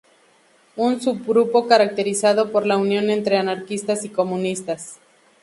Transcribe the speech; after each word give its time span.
Un 0.77 0.99
sub 0.99 1.27
grupo 1.27 1.67
caracterizado 1.67 2.51
por 2.51 2.65
la 2.65 2.77
unión 2.77 3.11
entre 3.11 3.37
anarquistas 3.37 4.03
y 4.03 4.09
comunistas. 4.09 4.95